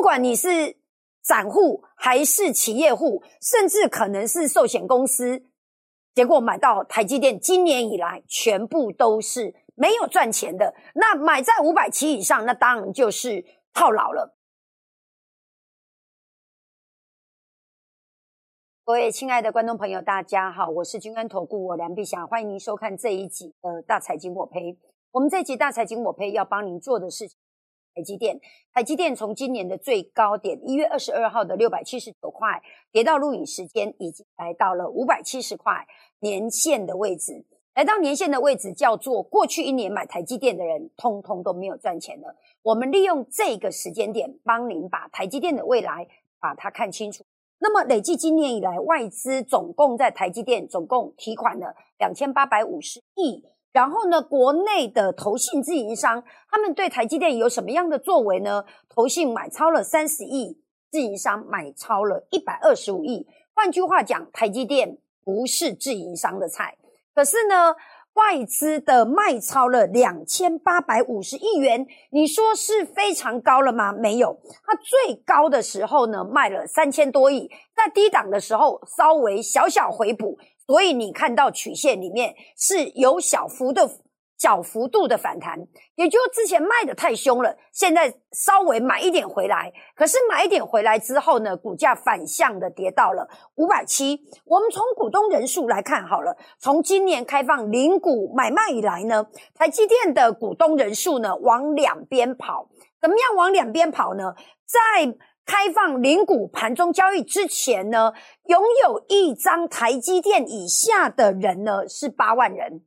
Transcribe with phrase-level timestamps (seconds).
[0.00, 0.78] 不管你是
[1.20, 5.44] 散户还是企业户，甚至可能是寿险公司，
[6.14, 10.74] 结果买到台积电，今年以来全部都是没有赚钱的。
[10.94, 13.44] 那买在五百七以上，那当然就是
[13.74, 14.34] 套牢了。
[18.86, 24.78] 各位亲爱的观众朋友，大家好，我是君安投顾我梁碧霞，欢迎您收看这一集的大财经我赔。
[25.10, 27.38] 我们这一集大财经我赔要帮您做的事情，
[27.94, 28.40] 台积电，
[28.72, 35.86] 台积电从今年的最高点一月二十二号的六百七十九块，跌到录影时间已经来到了五百七十块
[36.20, 37.44] 年线的位置，
[37.74, 42.34] 来到年线的位置叫做过去一年买台积电的人，通通都没有赚钱的。
[42.62, 46.06] 我们利用这个时间点，帮您把台积电的未来
[46.38, 47.24] 把它看清楚。
[47.58, 53.44] 那么累计今年以来，外资总共在台积电总共提款了两千八百五十亿。
[53.72, 58.64] 然后呢，国内的投信自营商他们对台积电有什么样的作为呢？
[58.88, 60.60] 投信买超了三十亿，
[60.90, 63.26] 自营商买超了一百二十五亿。
[63.54, 66.76] 换句话讲，台积电不是自营商的菜。
[67.14, 67.74] 可是呢？
[68.14, 73.92] 外资的卖超了两千八百五十亿元，你说是非常高了吗？
[73.92, 80.36] 没有，它最高的时候呢卖了三千多亿，在低档的时候稍微小小回补，
[80.70, 83.90] 所以你看到曲线里面是有小幅的。
[84.38, 85.58] 小幅度的反弹，
[85.96, 89.70] 也就之前卖的太凶了，现在稍微买一点回来。
[89.94, 94.18] 可是买一点回来之后呢，股价反向的跌到了五百七。
[94.46, 102.70] 我们从股东人数来看好了，从今年开放零股买卖以来呢，台积电的股东人数呢往两边跑。
[102.98, 104.34] 怎么样往两边跑呢？
[104.64, 108.12] 在开放零股盘中交易之前呢，
[108.44, 112.84] 拥有一张台积电以下的人呢是八万人。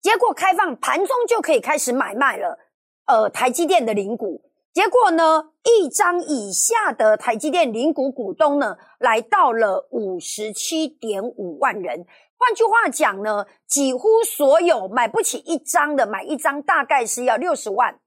[0.00, 2.58] 结果开放盘中就可以开始买卖了，
[3.06, 4.50] 呃，台积电的零股。
[4.72, 12.04] 结果呢，一张以下的台积电零股股东呢，来到了五十七点五万人。
[12.36, 18.00] 换句话讲呢，几乎所有买不起一张的，买一张大概是要六十万。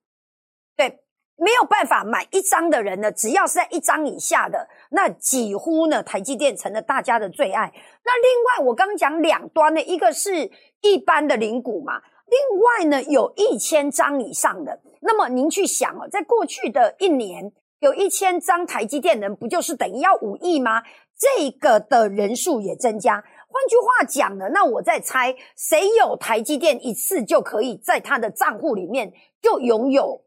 [0.75, 0.99] 对，
[1.37, 7.71] 没有办法买一张的人呢，只要是在一张以下的，那几乎呢，台积电成了大家的最爱。
[8.03, 10.51] 那另外，我刚刚讲两端呢，一个是。
[10.81, 20.83] 一般的零股嘛，另外呢有一千张以上的，那么您去想哦，在过去的一年有一千张台积电人，不就是等于要五亿吗？
[21.17, 23.15] 这个的人数也增加。
[23.15, 29.11] 换句话讲呢，那我在猜，谁有台积电一次就可以在他的账户里面
[29.41, 30.21] 就拥有，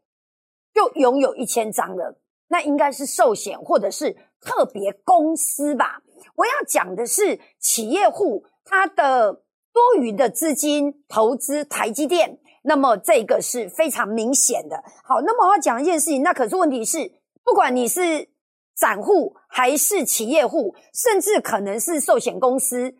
[0.81, 2.19] 就拥有一千张了？
[2.47, 6.01] 那应该是寿险或者是特别公司吧？
[6.35, 9.43] 我要讲的是企业户他的。
[9.73, 14.83] 多余的资金投资台积电，那么这个是非常明显的。
[15.01, 17.09] 好，那么我要讲一件事情，那可是问题是，
[17.41, 18.27] 不管你是
[18.75, 22.93] 散户还是企业户，甚至可能是寿险公司，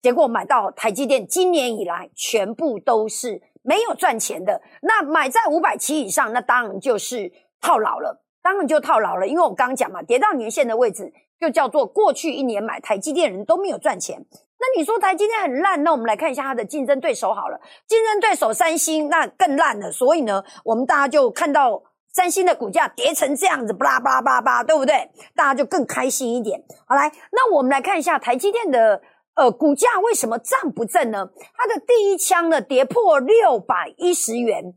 [0.00, 4.62] 结果买到台积电，今年以来全部都是没有赚钱的。
[4.80, 9.26] 那买在五百七以上，那当然就是套牢了，当然就套牢了。
[9.26, 14.24] 因为我刚刚讲嘛，跌到年线的位置，就叫做过去一年买台积电人都没有赚钱。
[14.58, 17.60] 那你说台积电很烂，那我们来看一下它的竞争对手好了。
[17.86, 21.82] 竞争对手三星那更烂了，所以呢，我们大家就看到
[22.14, 25.10] 三星的股价跌成这样子，巴拉巴拉巴拉巴拉，对不对？
[25.34, 26.58] 大家就更开心一点。
[26.86, 29.02] 好来，那我们来看一下台积电的
[29.36, 31.30] 呃股价为什么涨不正呢？
[31.54, 34.74] 它的第一枪呢跌破六百一十元。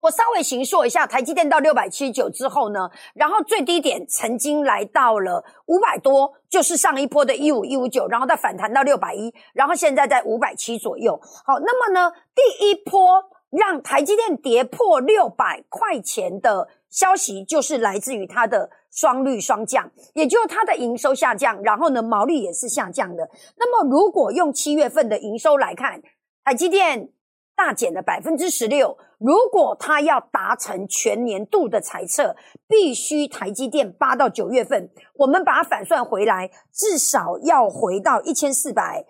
[0.00, 11.16] 我稍微形述一下，台积电到六百七十九之后呢，然后最低点曾经来到了五百多，就是上一波的一五一五九，然后再反弹到六百一，然后现在在五百七左右。
[11.46, 23.28] 好，那么呢，第一波让台积电跌破六百块钱的消息，就是来自于它的双率双降，也就是它的营收下降，然后呢，毛利也是下降的。
[23.56, 26.00] 那么如果用七月份的营收来看，
[26.44, 27.10] 台积电。
[27.54, 28.96] 大减了百分之十六。
[29.18, 32.34] 如果它要达成全年度的财测，
[32.66, 39.04] 必须台积电八到九月份，我们把它反算回来，至少要回到一千四百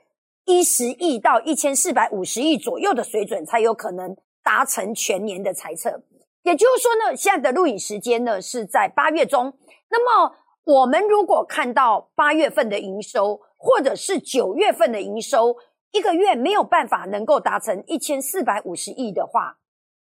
[0.45, 6.03] 一十亿到一千四百五十亿左右的水准，才有可能达成全年的财测。
[6.43, 9.57] 也就是说呢，现在的录影时间呢是在八月中。
[9.89, 10.35] 那么
[10.65, 15.57] 我们如果看到八月份的营收，或者是九月份的营收，
[15.93, 19.59] 一个月没有办法能够达成一千四百五十亿的话，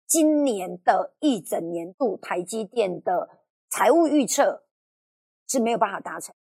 [0.07, 3.29] 今年的一整年度台积电的
[3.71, 4.65] 财务预测
[5.49, 6.35] 是没有办法达成。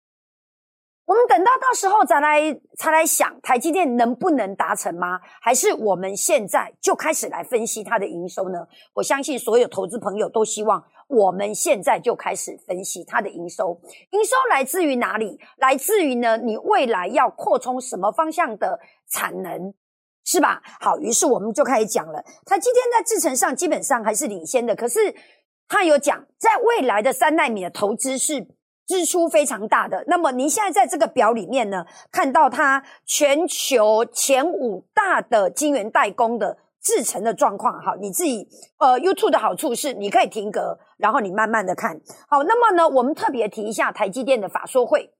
[1.05, 2.41] 我们等到到时候再来
[2.77, 5.19] 才来想台积电能不能达成吗？
[5.39, 8.67] 还是我们现在就开始来分析它的营收呢？
[8.93, 13.79] 我相信所有投资朋友都希望我们现在就开始分析它的营收，
[14.11, 15.39] 营收来自于哪里？
[15.57, 16.37] 来自于呢？
[16.37, 19.75] 你未来要扩充什么方向的产能，
[20.23, 20.59] 是吧？
[20.79, 22.23] 好，于是我们就开始讲了。
[22.47, 25.13] 台积电在制程上基本上还是领先的，可是
[25.67, 28.47] 他有讲，在未来的三纳米的投资是
[28.87, 30.03] 支出非常大的。
[30.07, 36.57] 那么您现在在这个表里面呢，看到它全球前五大的晶圆代工的。
[36.85, 38.47] 制成的状况，好，你自己
[38.77, 41.99] 呃，YouTube 的好处是你可以停格，然后你慢慢的看
[42.29, 42.43] 好。
[42.43, 45.11] 那么呢，我们特别提一下台积电的法说会，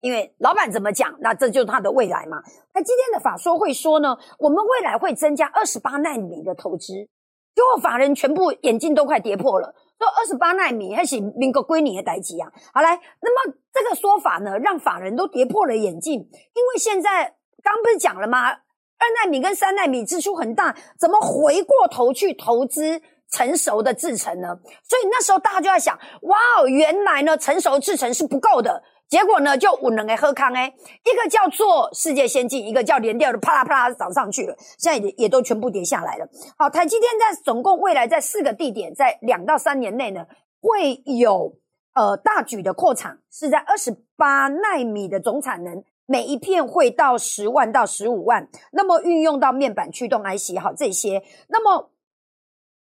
[0.00, 2.40] 因为老板怎么讲，那这就是他的未来嘛。
[2.72, 12.50] 台积电的法说会说呢，我们未来会增加二十八纳米的投资，结果法人全部眼镜都快跌破了，说二十八纳米还是民国归你的代机啊。
[12.72, 18.50] 好来，那么这个说法呢，让法人都跌破了眼镜，因为现在刚不是讲了吗？
[18.50, 24.48] 二纳米跟三纳米支出很大，怎么回过头去投资成熟的制程呢？
[24.82, 28.82] 所以那时候大家就在想：哇哦，原来呢成熟制程是不够的。
[29.14, 36.28] 结果呢就五能给喝康哎，一个叫做世界先进，一个叫联电的啪啦啪啦涨上去了，现在也也都全部跌下来了。
[36.58, 40.26] 好，台积电在总共未来在四个地点，在两到三年内呢
[40.60, 41.54] 会有
[41.94, 45.84] 呃大举的扩产，是在二十八纳米的总产能。
[46.06, 51.92] 每一片会到十万到十五万，那么运用到面板驱动 IC 好这些，那么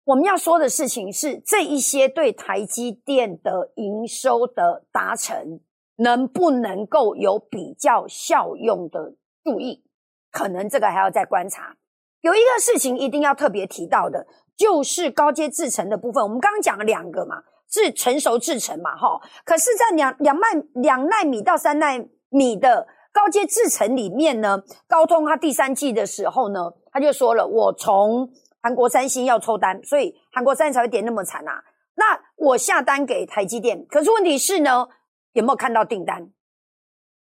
[0.04, 5.60] 我们要说的事情是，这一些对台积电的营收的达成，
[6.00, 9.14] 能不能够有比较效用的
[9.44, 9.85] 注意？
[10.31, 11.76] 可能这个还要再观察。
[12.20, 14.26] 有一个事情一定要特别提到的，
[14.56, 16.23] 就是高阶制程的部分。
[16.23, 19.20] 我们刚刚讲了两个嘛，是成熟制程嘛，哈。
[19.44, 21.99] 可是，在两两麦两纳米到三纳
[22.29, 22.87] 米的。
[23.12, 28.31] 高阶制程里面呢，高通它第三季的时候呢，他就说了，我从
[28.62, 31.61] 韩国三星要抽单，所以韩国三星才会跌那么惨啊。
[31.97, 34.87] 那我下单给台积电，可是问题是呢，
[35.32, 36.32] 有没有看到订单？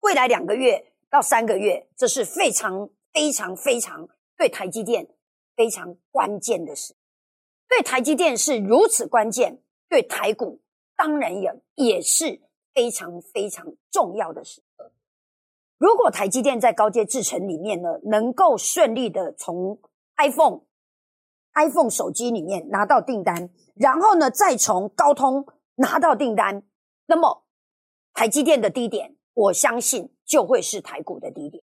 [0.01, 5.07] 未来两个月到三个月，这是非常非常非常对台积电
[5.55, 6.95] 非常关键的事。
[7.69, 10.61] 对台积电是如此关键，对台股
[10.95, 12.41] 当然也也是
[12.73, 14.61] 非常非常重要的事。
[15.77, 19.79] 如果台积电在高阶制程里面呢，能够顺利的从
[20.17, 20.61] iPhone、
[21.55, 25.45] iPhone 手机里面拿到订单，然后呢再从高通
[25.75, 26.63] 拿到订单，
[27.05, 27.43] 那么
[28.13, 31.63] 台积电的低点，我相信就会是台股的低点。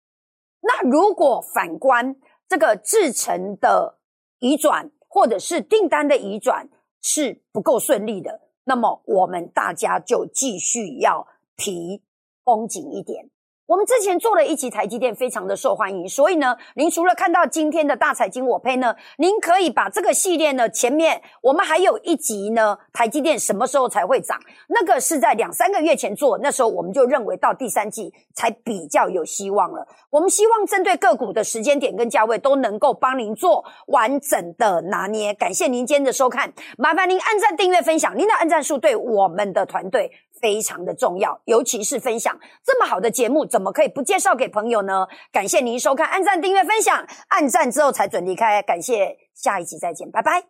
[0.62, 2.16] 那如果反观
[2.48, 4.00] 这个制程的
[4.40, 6.70] 移转，或者是订单的移转
[7.02, 12.02] 是不够顺利的，那么我们大家就继续要提
[12.44, 13.30] 绷紧一点。
[13.68, 24.40] 我们之前做了一集台积电，非常的受欢迎，所以呢，您除了看到今天的大财经我配呢，您可以把这个系列呢前面我们还有一集呢，台积电什么时候才会涨？
[24.70, 29.86] 那个是在两三个月前做，那时候我们就认为到第三季才比较有希望了。
[30.10, 35.34] 我们希望针对个股的时间点跟价位都能够帮您做完整的拿捏。
[35.34, 40.10] 感谢您今天的收看，麻烦您按赞、订阅、分享，您的按赞数对我们的团队。
[40.42, 45.08] 非常的重要，尤其是分享这么好的节目，怎么可以不介绍给朋友呢？
[45.32, 48.62] 感谢您收看，按赞、订阅、分享，按赞之后才准离开。
[48.62, 50.44] 感谢，下一集再见，拜拜。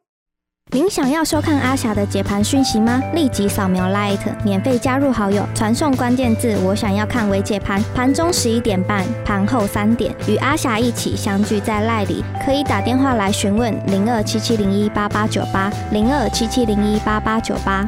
[0.71, 3.01] 您想要收看阿霞的解盘讯息吗？
[3.13, 17.87] 立即扫描 Light，免费加入好友，传送关键字“我想要看微解盘”，盘中十一点半，盘后三点，与阿霞一起相聚在赖里，可以打电话来询问零二七七零一八八九八零二七七零一八八九八。